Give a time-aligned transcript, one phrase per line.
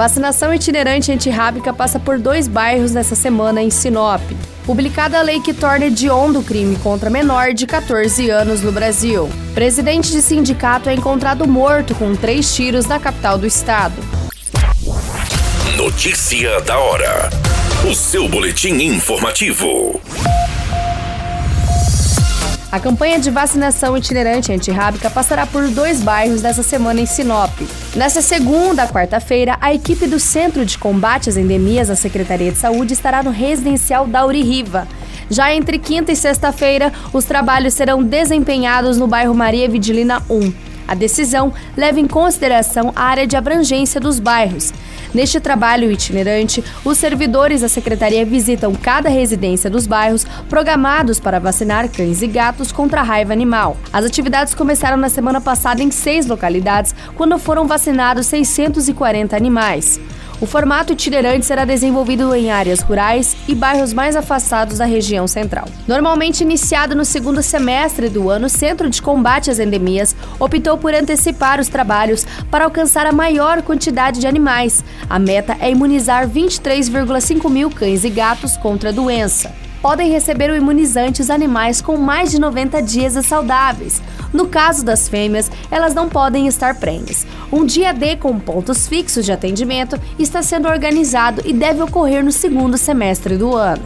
[0.00, 4.22] Vacinação itinerante antirrábica passa por dois bairros nessa semana em Sinop.
[4.64, 9.28] Publicada a lei que torna hediondo o crime contra menor de 14 anos no Brasil.
[9.52, 13.96] Presidente de sindicato é encontrado morto com três tiros na capital do estado.
[15.76, 17.28] Notícia da hora.
[17.86, 20.00] O seu boletim informativo.
[22.72, 27.50] A campanha de vacinação itinerante antirrábica passará por dois bairros dessa semana em Sinop.
[27.96, 32.92] Nessa segunda, quarta-feira, a equipe do Centro de Combate às Endemias da Secretaria de Saúde
[32.92, 34.86] estará no residencial Dauri Riva.
[35.28, 40.69] Já entre quinta e sexta-feira, os trabalhos serão desempenhados no bairro Maria Vidilina 1.
[40.90, 44.72] A decisão leva em consideração a área de abrangência dos bairros.
[45.14, 51.88] Neste trabalho itinerante, os servidores da secretaria visitam cada residência dos bairros programados para vacinar
[51.88, 53.76] cães e gatos contra a raiva animal.
[53.92, 60.00] As atividades começaram na semana passada em seis localidades, quando foram vacinados 640 animais.
[60.40, 65.66] O formato itinerante será desenvolvido em áreas rurais e bairros mais afastados da região central.
[65.86, 70.94] Normalmente iniciado no segundo semestre do ano, o Centro de Combate às Endemias optou por
[70.94, 74.82] antecipar os trabalhos para alcançar a maior quantidade de animais.
[75.10, 80.56] A meta é imunizar 23,5 mil cães e gatos contra a doença podem receber o
[80.56, 84.02] imunizante os animais com mais de 90 dias saudáveis.
[84.32, 87.26] No caso das fêmeas, elas não podem estar prenhes.
[87.52, 92.32] Um dia D com pontos fixos de atendimento está sendo organizado e deve ocorrer no
[92.32, 93.82] segundo semestre do ano.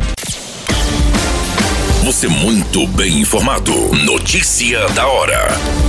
[2.04, 3.72] Você muito bem informado.
[4.04, 5.83] Notícia da hora.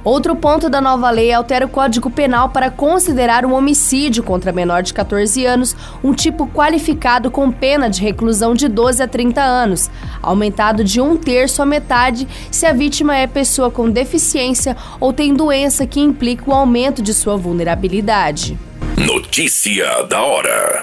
[0.06, 4.80] Outro ponto da nova lei altera o Código Penal para considerar um homicídio contra menor
[4.84, 9.90] de 14 anos um tipo qualificado com pena de reclusão de 12 a 30 anos,
[10.22, 15.34] aumentado de um terço a metade se a vítima é pessoa com deficiência ou tem
[15.34, 18.56] doença que implica o aumento de sua vulnerabilidade.
[18.96, 20.82] Notícia da hora.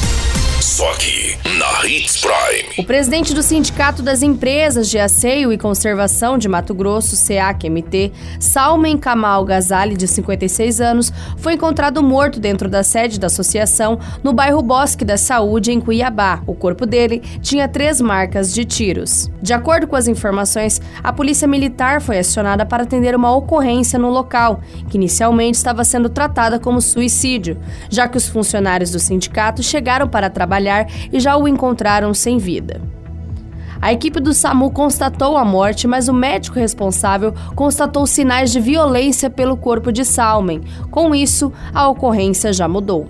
[0.81, 2.73] Só aqui, na Hits Prime.
[2.79, 8.97] O presidente do Sindicato das Empresas de Asseio e Conservação de Mato Grosso, SEAC-MT, Salmen
[8.97, 14.59] Kamal Gazali, de 56 anos, foi encontrado morto dentro da sede da associação no bairro
[14.63, 16.41] Bosque da Saúde, em Cuiabá.
[16.47, 19.29] O corpo dele tinha três marcas de tiros.
[19.39, 24.09] De acordo com as informações, a polícia militar foi acionada para atender uma ocorrência no
[24.09, 30.07] local, que inicialmente estava sendo tratada como suicídio, já que os funcionários do sindicato chegaram
[30.07, 32.81] para trabalhar trabalhar e já o encontraram sem vida.
[33.81, 39.27] A equipe do SAMU constatou a morte, mas o médico responsável constatou sinais de violência
[39.27, 40.61] pelo corpo de Salmen.
[40.91, 43.09] Com isso, a ocorrência já mudou.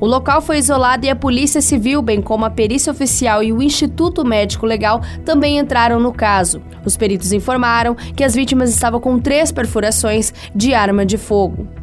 [0.00, 3.62] O local foi isolado e a Polícia Civil, bem como a Perícia Oficial e o
[3.62, 6.60] Instituto Médico Legal, também entraram no caso.
[6.84, 11.81] Os peritos informaram que as vítimas estavam com três perfurações de arma de fogo.